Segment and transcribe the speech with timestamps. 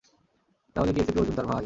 [0.75, 1.59] তাহলে কি এসিপি অর্জুন তার ভাই?